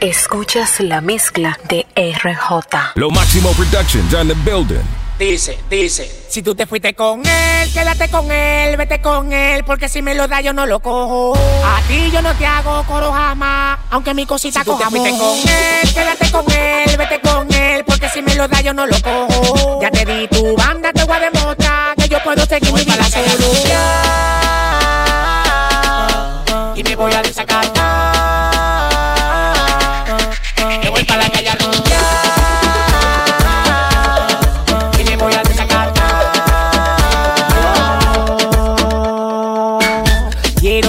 [0.00, 2.94] Escuchas la mezcla de RJ.
[2.94, 4.84] Lo máximo productions on the building.
[5.18, 6.08] Dice, dice.
[6.28, 10.14] Si tú te fuiste con él, quédate con él, vete con él, porque si me
[10.14, 11.36] lo da yo no lo cojo.
[11.64, 15.10] A ti yo no te hago coro jamás, aunque mi cosita Si tú te fuiste
[15.18, 18.86] con él, quédate con él, vete con él, porque si me lo da yo no
[18.86, 19.80] lo cojo.
[19.82, 23.02] Ya te di tu banda, te voy a demostrar que yo puedo seguir mi vida
[23.02, 24.47] solo.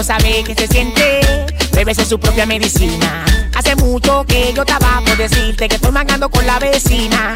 [0.10, 1.22] Saber qué se siente,
[1.72, 3.24] beberse su propia medicina.
[3.54, 7.36] Hace mucho que yo estaba por decirte que estoy mangando con la vecina.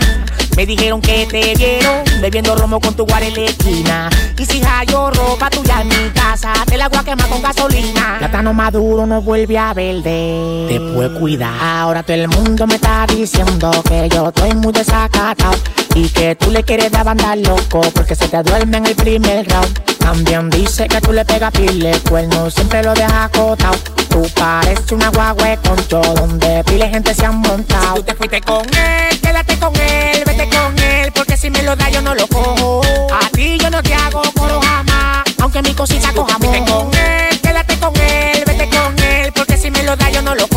[0.56, 4.10] Me dijeron que te vieron bebiendo romo con tu guar en la esquina.
[4.38, 8.18] Y si hallo ropa tuya en mi casa, te la voy a quemar con gasolina.
[8.20, 10.68] Plátano maduro no vuelve a verde.
[10.70, 11.82] Después cuida.
[11.82, 15.56] Ahora todo el mundo me está diciendo que yo estoy muy desacatado.
[15.96, 19.48] Y que tú le quieres dar banda loco porque se te duerme en el primer
[19.48, 19.94] round.
[20.04, 23.76] También dice que tú le pegas pile cuerno, siempre lo dejas acotado.
[24.10, 27.96] Tú pareces una guagua con todo donde pile gente se han montado.
[27.96, 31.76] Tú te fuiste con él, quédate con él, vete con él, porque si me lo
[31.76, 32.82] da yo no lo cojo.
[33.14, 36.66] A ti yo no te hago coro jamás, aunque mi cosita coja mojo.
[36.66, 40.36] con él, quédate con él, vete con él, porque si me lo da yo no
[40.36, 40.53] lo cojo.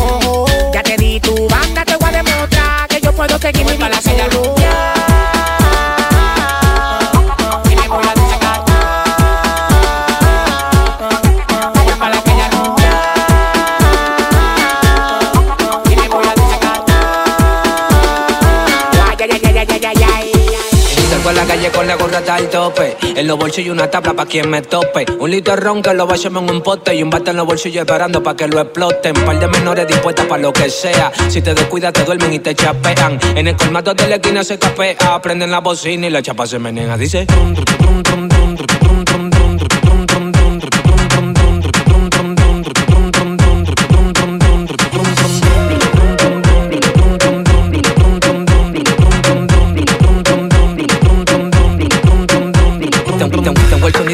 [21.97, 22.97] Gorra hasta tope.
[23.01, 25.05] En los bolsillos una tabla pa' quien me tope.
[25.19, 26.95] Un litro de ron que lo vayamos en un pote.
[26.95, 29.13] Y un bate en los bolsillos esperando pa' que lo exploten.
[29.13, 31.11] Par de menores dispuestas pa' lo que sea.
[31.29, 33.19] Si te descuidas, te duermen y te chapean.
[33.35, 35.21] En el colmado de la esquina se capea.
[35.21, 36.97] Prenden la bocina y la chapa se menea.
[36.97, 37.27] Dice.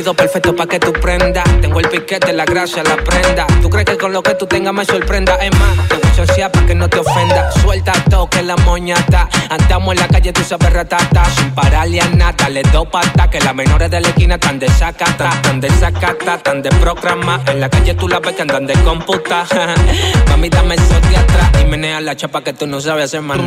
[0.03, 1.43] Sonido perfecto pa' que tú prendas.
[1.61, 3.47] Tengo el piquete, la gracia, la prenda.
[3.61, 5.35] ¿Tú crees que con lo que tú tengas me sorprenda?
[5.35, 7.51] Es más, te voy a chancear pa' que no te ofenda.
[7.51, 9.29] Suelta todo que la moñata.
[9.49, 11.25] Andamos en la calle, tú sabes ratata.
[11.35, 13.29] Sin pararle a nada, le doy pata.
[13.29, 17.41] Que las menores de la esquina tan de sacata, tan de sacata, tan de programa.
[17.47, 19.45] En la calle tú la ves que andan de computa.
[20.29, 23.39] Mami, dame eso de atrás y menea la chapa que tú no sabes hacer más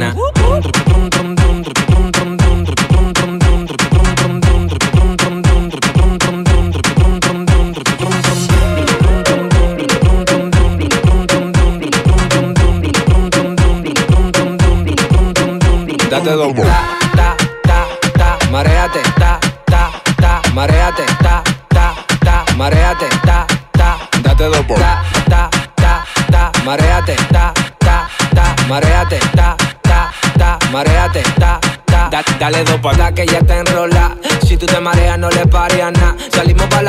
[16.27, 17.87] Date dos ta, ta, ta,
[18.19, 19.39] ta, mareate, ta,
[19.71, 26.51] ta, ta, mareate, ta, ta, ta, mareate, ta, ta, Date dos ta, ta, ta, ta,
[26.65, 33.13] mareate, ta, ta, ta, mareate, ta, ta, ta, mareate, ta, ta, Da- dale dos patas
[33.13, 34.17] que ya te enrola.
[34.45, 35.93] Si tú te mareas no le pares a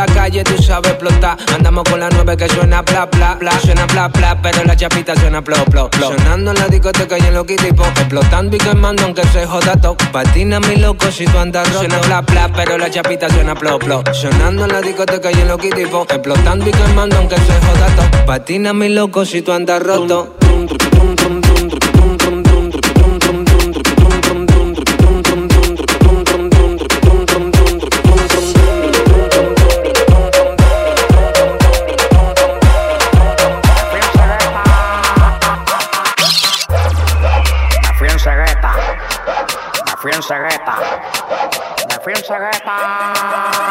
[0.08, 1.38] calle, tú sabes explotar.
[1.54, 5.16] Andamos con la nueve que suena bla bla bla, suena bla bla, pero la chapita
[5.16, 6.10] suena plo plo plo.
[6.10, 9.98] Sonando en la discoteca y en los tipo, explotando y quemando aunque se joda todo.
[10.12, 11.80] Patina mi loco si tú andas roto.
[11.80, 14.04] Suena bla bla, pero la chapita suena plo plo.
[14.14, 18.26] Sonando en la discoteca y en los tipo, explotando y quemando aunque se joda todo.
[18.26, 20.36] Patina mi loco si tú andas roto.
[40.28, 40.76] Defensa gueta.
[41.88, 43.67] Defensa gueta.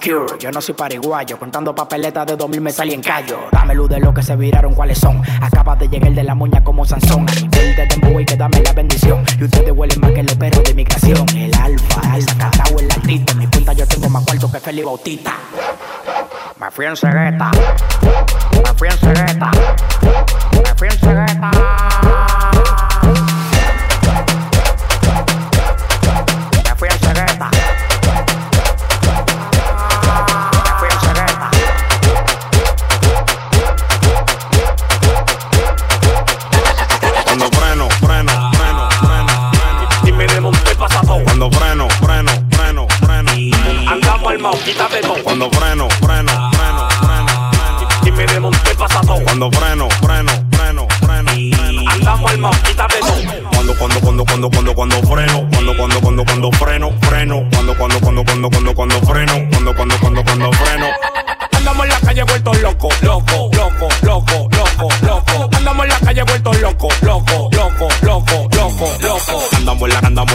[0.00, 3.40] Yo no soy pariguayo Contando papeletas de 2000 me salí en callo.
[3.50, 6.62] Dame luz de lo que se viraron, cuáles son Acabas de llegar de la moña
[6.64, 7.28] como Sansón.
[7.28, 9.24] A nivel de dembow y que dame la bendición.
[9.38, 13.32] Y ustedes huelen más que los perros de inmigración El alfa, el sacatao, el altito
[13.32, 15.34] En mi cuenta yo tengo más cuarto que Feli Bautista.
[16.58, 17.50] Me fui en cegueta.
[18.64, 19.50] Me fui en cegueta.
[20.52, 21.91] Me fui en cegueta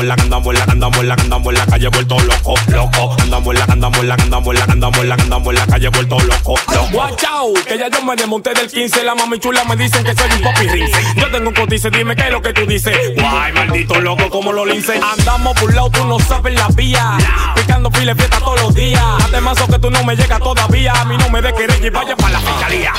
[0.03, 3.15] la, andamos la, andamos la, andamos la, calle vuelto loco, loco.
[3.21, 6.55] Andamos la, andamos la, andamos la, andamos la, andamos la calle vuelto loco.
[6.93, 9.03] Watch out, que ya yo me desmonté del 15.
[9.03, 10.99] La mami chula me dicen que soy un papi rinse.
[11.15, 12.95] Yo tengo un cotice, dime qué es lo que tú dices.
[13.15, 14.99] Guay, maldito loco, como lo lince.
[15.17, 17.17] Andamos por lado, tú no sabes la vía.
[17.55, 19.03] Picando pile fiesta todos los días.
[19.41, 20.93] Mazo que tú no me llegas todavía.
[20.93, 22.93] A mí no me de querer y vaya para la fiscalía.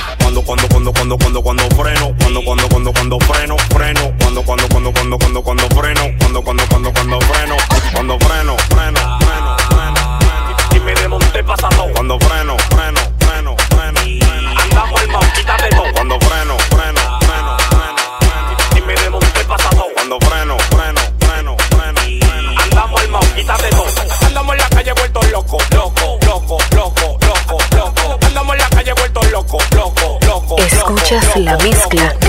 [0.46, 4.92] Cuando, cuando, cuando, cuando, cuando, freno, cuando, cuando, cuando, cuando freno, freno, cuando, cuando, cuando,
[4.92, 7.56] cuando, cuando, cuando freno, cuando, cuando, cuando, cuando freno,
[7.92, 9.57] cuando freno, freno, freno,
[31.94, 32.27] la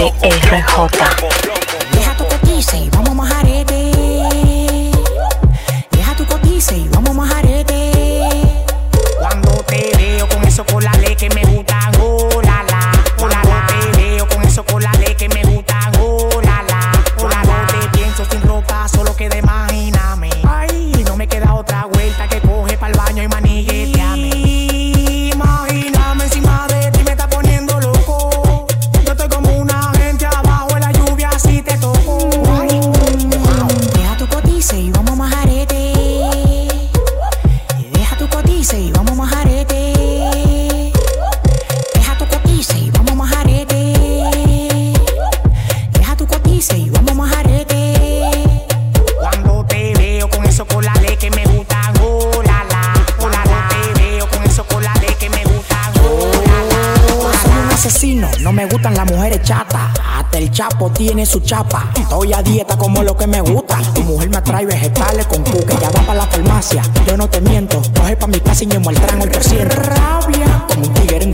[58.79, 59.81] gustan las mujeres chatas.
[60.15, 61.91] Hasta el chapo tiene su chapa.
[61.99, 63.77] Estoy a dieta como lo que me gusta.
[63.93, 66.81] Tu mujer me trae vegetales con cu que ya va para la farmacia.
[67.05, 69.75] Yo no te miento, coge pa' mi casa y me muestran el presidente.
[69.75, 71.31] Rabia, como un tigre en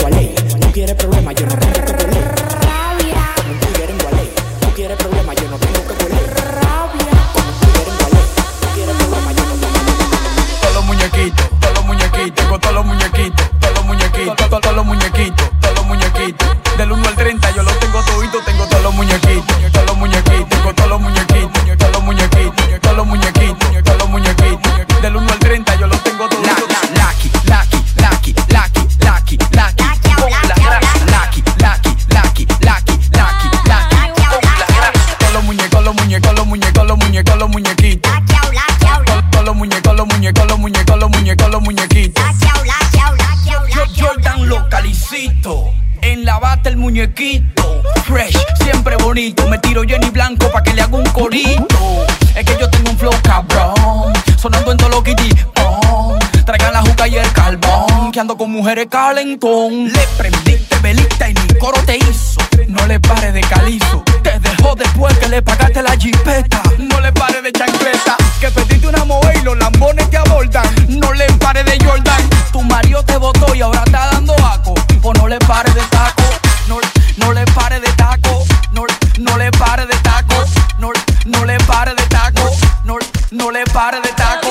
[57.36, 58.12] carbón.
[58.12, 59.92] Que ando con mujeres calentón.
[59.92, 62.42] Le prendiste velita y mi coro te hizo.
[62.68, 64.04] No le pares de calizo.
[64.24, 66.64] Te dejó después que le pagaste la jipeta.
[66.80, 68.16] No le pares de chancleta.
[68.40, 70.68] Que pediste una moe y los lambones te abordan.
[70.88, 72.30] No le pares de Jordan.
[72.52, 74.74] Tu marido te votó y ahora está dando aco.
[75.02, 76.24] Pues no le pares de taco.
[76.68, 76.80] No,
[77.18, 78.44] no le pares de taco.
[78.72, 78.86] No,
[79.20, 80.36] no le pares de taco.
[80.80, 80.92] No,
[81.26, 82.52] no le pares de taco.
[82.86, 82.98] No,
[83.32, 84.45] no le pares de taco.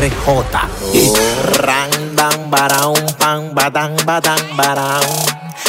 [0.00, 1.60] La RRJ.
[1.60, 5.04] Ran dan barao pam badang badang barao.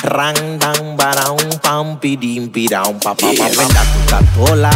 [0.03, 4.71] Ran dan barao pam pidim pirao pa pa pa Venda tu catola,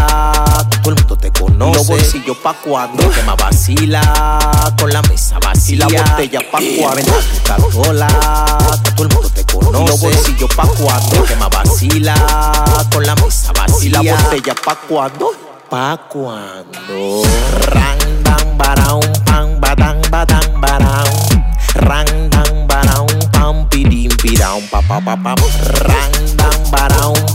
[0.83, 1.77] todo el mundo te conoce.
[1.77, 4.01] Los bolsillos pa' cuando que más vacila
[4.77, 5.88] con la mesa vacía.
[5.88, 6.95] La botella pa' cuando.
[6.95, 8.07] Venda tu catola,
[8.95, 9.91] todo el mundo te conoce.
[9.91, 12.15] Los bolsillos pa' cuando que más vacila
[12.91, 14.01] con la mesa vacía.
[14.03, 15.44] La botella pa' cuando.
[15.75, 17.27] Pa' cuando.
[17.75, 21.12] Ran dan barao pam badang badang barao.
[21.84, 23.03] Ran dan barao
[23.36, 25.36] pam pidim pirao pa pa pa pa.
[25.84, 27.34] Ran dan barao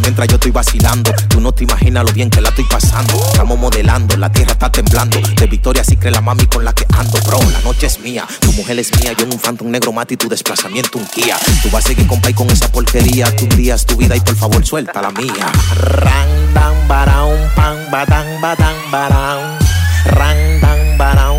[0.00, 1.12] mientras yo estoy vacilando.
[1.28, 3.14] Tú no tienes Tú imagínalo bien que la estoy pasando.
[3.24, 5.16] Estamos modelando, la tierra está temblando.
[5.20, 7.38] De victoria sí cree la mami con la que ando, bro.
[7.52, 9.12] La noche es mía, tu mujer es mía.
[9.16, 11.36] Yo en un phantom negro mate y tu desplazamiento un Kia.
[11.62, 13.34] Tú vas a seguir con pay con esa porquería.
[13.36, 15.52] Tú días tu vida y por favor suelta la mía.
[15.76, 19.58] Ran, dan, baraun, pan, badang, badang, baraun.
[20.04, 21.31] Ran, dan, pam,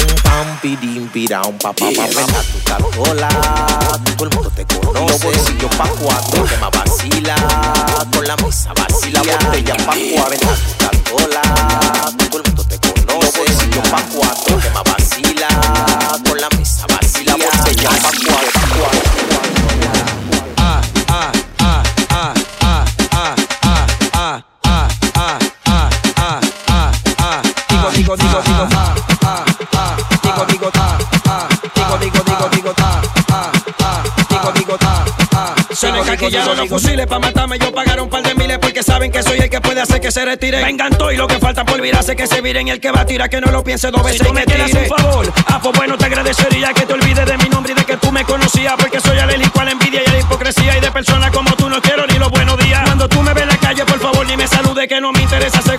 [1.24, 3.30] pidim, piraun, pa, pa, pa, pa, tú estás sola,
[4.18, 5.00] todo el mundo te conoce.
[5.00, 7.36] Los bolsillos pa' cuatro, que más vacila,
[8.14, 11.42] con la mesa vacila, botella pa' cuarenta, tú estás sola,
[36.34, 37.60] Digo, los fusiles para matarme.
[37.60, 40.12] Yo pagaron un par de miles porque saben que soy el que puede hacer que
[40.12, 40.62] se retire.
[40.64, 42.68] Me encantó y lo que falta por virarse que se viren.
[42.68, 44.20] El que va a tirar que no lo piense dos veces.
[44.20, 47.38] Si tú me quieres un favor, ah, pues bueno, te agradecería que te olvides de
[47.38, 48.74] mi nombre y de que tú me conocías.
[48.78, 50.78] Porque soy alérgico a la envidia y a la hipocresía.
[50.78, 52.82] Y de personas como tú no quiero ni los buenos días.
[52.84, 55.22] Cuando tú me ves en la calle, por favor, ni me salude que no me
[55.22, 55.78] interesa hacer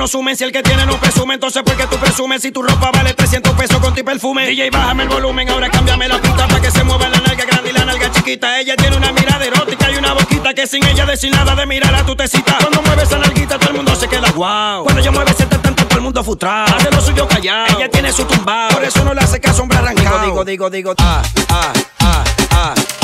[0.00, 0.34] no sumen.
[0.34, 2.40] Si el que tiene no presume, entonces ¿por qué tú presumes?
[2.40, 4.46] Si tu ropa vale 300 pesos con tu perfume.
[4.46, 7.68] DJ, bájame el volumen, ahora cámbiame la puta para que se mueva la nalga grande
[7.68, 8.58] y la nalga chiquita.
[8.60, 11.94] Ella tiene una mirada erótica y una boquita que sin ella decir nada de mirar
[11.94, 12.56] a tu tecita.
[12.60, 14.84] Cuando mueve esa nalguita, todo el mundo se queda wow.
[14.84, 16.76] Cuando ella mueve ese tanto, todo el mundo frustrado.
[16.76, 17.76] Hace lo suyo callado.
[17.76, 18.70] Ella tiene su tumbao.
[18.70, 20.24] Por eso no le hace caso, hombre arrancado.
[20.24, 22.99] Digo, digo, digo, ah, ah, ah, ah, ah,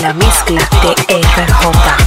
[0.00, 2.03] La mezcla de RJ.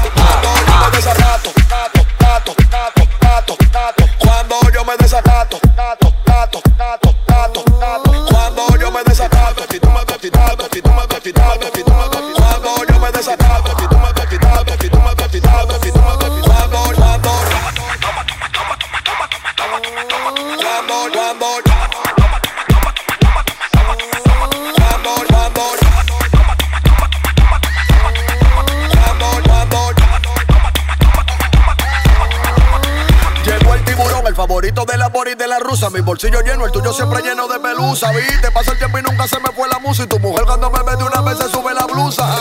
[34.73, 35.89] De la Boris de la rusa.
[35.89, 38.11] Mi bolsillo lleno, el tuyo siempre lleno de pelusa.
[38.11, 40.03] Viste, pasa el tiempo y nunca se me fue la musa.
[40.03, 42.37] Y tu mujer cuando me ve una vez se sube la blusa.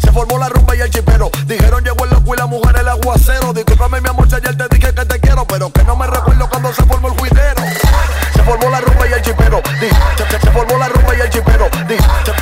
[0.00, 1.30] Se formó la rumba y el chipero.
[1.46, 3.52] Dijeron llegó el loco y la mujer el aguacero.
[3.52, 6.48] Discúlpame mi amor si ayer te dije que te quiero, pero que no me recuerdo
[6.48, 7.62] cuando se formó el juidero.
[8.34, 9.62] Se formó la rumba y el chipero.
[10.40, 11.68] Se, formó la rumba y el chipero.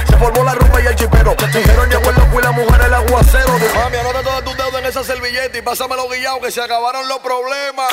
[0.09, 1.35] Se, formó la rumba y el chipero.
[1.53, 3.53] Dijeron llegó el loco y la mujer el aguacero.
[3.53, 4.57] Mami, anota todos tus
[4.93, 7.91] esa servilleta y pásamelo guillado que se acabaron los problemas.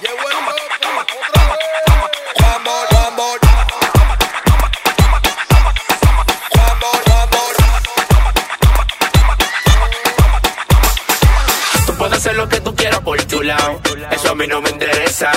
[0.00, 1.58] Llegó el loco otra vez.
[2.36, 3.30] Cuando, cuando,
[6.54, 7.38] cuando, cuando.
[11.84, 13.80] Tú puedes hacer lo que tú quieras por tu lado,
[14.12, 15.32] eso a mí no me interesa.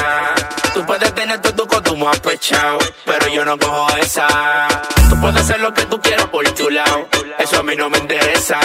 [0.75, 4.27] Tú puedes tener todo tu cotumo apechado, pero yo no cojo esa.
[5.09, 7.07] Tú puedes hacer lo que tú quieras por tu lado,
[7.37, 8.59] eso a mí no me interesa.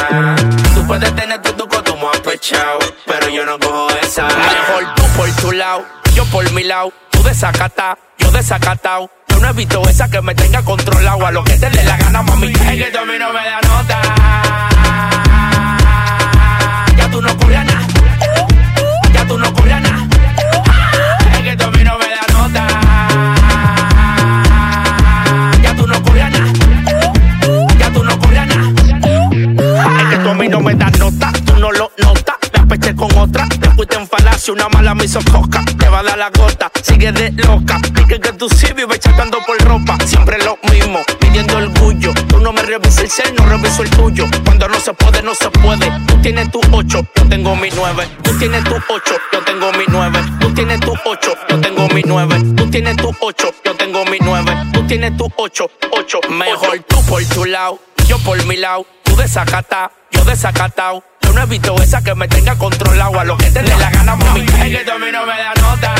[0.74, 4.26] Tú puedes tener tu cotumo apechado, pero yo no cojo esa.
[4.26, 6.90] Mejor tú por tu lado, yo por mi lado.
[7.10, 9.10] Tú desacata, yo desacatao.
[9.28, 11.98] Yo no he visto esa que me tenga controlado a lo que te dé la
[11.98, 12.50] gana, mami.
[12.50, 14.00] Es que tú a mí no me da nota.
[16.96, 17.86] Ya tú no curas nada.
[19.12, 20.07] Ya tú no curas nada.
[34.48, 35.62] Una mala me hizo coca.
[35.78, 36.70] Te va a dar la gota.
[36.82, 37.78] Sigue de loca.
[37.92, 39.98] Dije que tú sí vives chatando por ropa.
[40.06, 41.00] Siempre lo mismo.
[41.20, 42.14] Pidiendo orgullo.
[42.28, 44.24] Tú no me revisas el ser, no reviso el tuyo.
[44.46, 45.92] Cuando no se puede, no se puede.
[46.06, 48.08] Tú tienes tu 8, yo tengo mi 9.
[48.22, 50.24] Tú tienes tu 8, yo tengo mi 9.
[50.40, 52.54] Tú tienes tu 8, yo tengo mi 9.
[52.56, 54.56] Tú tienes tu 8, yo tengo mi 9.
[54.72, 56.20] Tú tienes tu 8, 8.
[56.30, 58.86] Mejor tú por tu lado, yo por mi lado.
[59.02, 61.04] Tú desacata, yo desacatao.
[61.38, 64.16] No he visto esa que me tenga controlado a lo que te dé la gana,
[64.16, 64.40] mami.
[64.40, 65.94] Es que tú a mí no me da nota.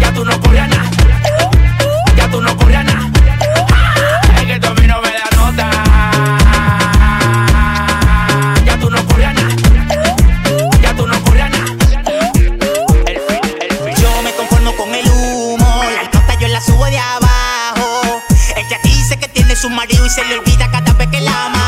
[0.00, 0.90] Ya tú no corrías nada.
[2.16, 3.10] Ya tú no corrías nada.
[4.34, 5.70] Es que tú a mí no me da nota.
[8.64, 9.54] Ya tú no corrías nada.
[10.80, 11.66] Ya tú no corrías nada.
[13.08, 13.94] El fin, el fin.
[14.02, 18.22] Yo me conformo con el humo, la nota yo la subo de abajo.
[18.56, 21.67] Ella dice que tiene su marido y se le olvida cada vez que la amajo.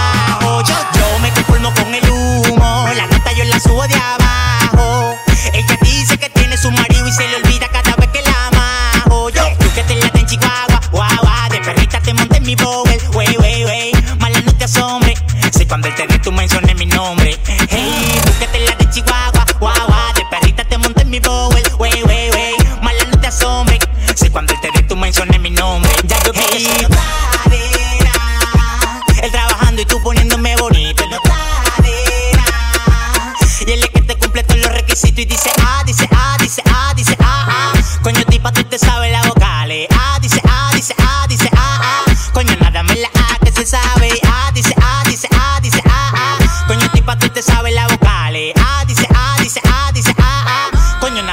[0.67, 3.95] Yo, yo me conformo con el humo, la nota yo la subo de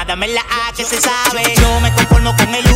[0.08, 0.16] ah.
[0.16, 1.54] Coño, nada me la ah que se sabe.
[1.60, 2.67] Yo me conformo con el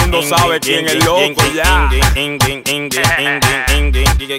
[0.00, 1.88] mundo sabe quién es loco ya.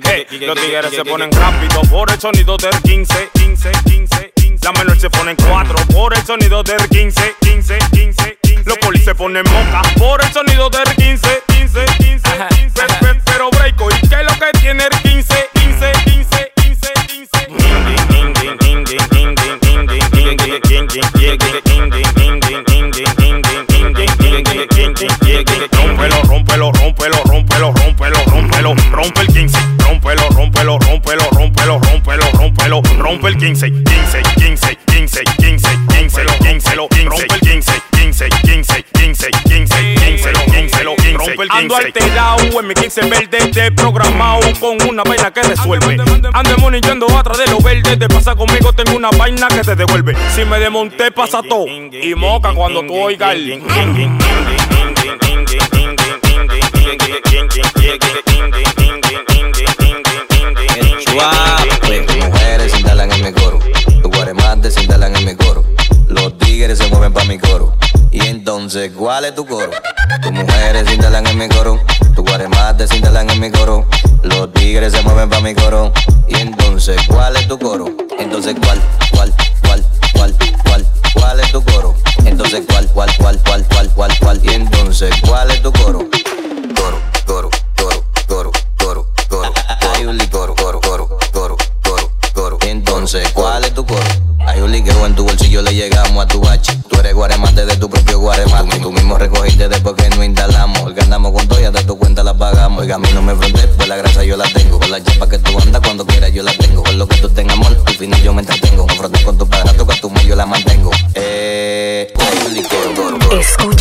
[0.05, 4.59] Hey, los tigres se ponen rápido por el sonido del 15, 15, 15, 15.
[4.65, 8.63] La menor se ponen 4 por el sonido del 15, 15, 15, 15.
[8.65, 12.71] Los polis se ponen moca por el sonido del 15, 15, 15, 15.
[12.73, 16.93] Pe- pe- Pero breako, ¿y qué es lo que tiene el 15, 15, 15, 15,
[17.07, 17.47] 15?
[26.43, 33.27] Rómpelo, rómpelo, rómpelo, rómpelo, rómpelo, rompe el 15, rómpelo, rómpelo, rómpelo, rómpelo, rómpelo, rómpelo, rompe
[33.29, 39.32] el 15, 15, 15, 15, 15, 15, 15, rompe el 15, 15, 15, 15, 15,
[39.45, 41.58] 15, 15, rompe el 15.
[41.58, 45.97] Ando alterado en mi 15 verde, de programado con una vaina que resuelve.
[46.34, 50.13] Ando monillando atrás de los verdes, te pasa conmigo, tengo una vaina que te devuelve.
[50.36, 51.67] Si me desmonté, pasa todo.
[51.67, 53.63] Y moca cuando tú oigas el.
[62.19, 63.60] Mujeres se instalan en mi coro.
[64.01, 65.63] Los guaremates se instalan en mi coro.
[66.08, 67.73] Los tigres se mueven pa' mi coro.
[68.12, 69.71] Y entonces, ¿cuál es tu coro?
[70.21, 71.79] Tus mujeres se instalan en mi coro.
[72.15, 73.86] Tus guaremates se instalan en mi coro.
[74.23, 75.91] Los tigres se mueven pa' mi coro.
[76.27, 77.86] Y entonces, ¿cuál es tu coro?
[78.19, 81.92] Entonces, ¿cuál, cuál, cuál, cuál, cuál, cuál es tu coro?
[82.55, 84.41] Entonces, ¿cuál, cuál, cuál, cuál, cuál, cuál, cuál?
[84.43, 86.07] Y entonces, ¿cuál es tu coro?
[86.75, 89.53] Coro, coro, coro, coro, coro, coro.
[89.95, 92.57] Hay un licoro, coro, coro, coro, coro, coro.
[92.61, 94.03] Entonces, ¿cuál es tu coro?
[94.45, 96.77] Hay un liqueo en tu bolsillo, le llegamos a tu bache.
[96.87, 98.77] Tú eres guaremate de tu propio guaremate.
[98.77, 100.79] Tú mismo recogiste después que no instalamos.
[100.83, 102.81] Hoy que andamos con todo, ya de tu cuenta la pagamos.
[102.81, 104.77] Oiga, a mí no me fronté, pues la grasa yo la tengo.
[104.77, 105.39] Con la chapa que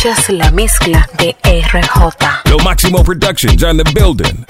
[0.03, 2.49] Escuchas la mezcla de RJ.
[2.49, 4.43] Lo Maximo Productions on the building.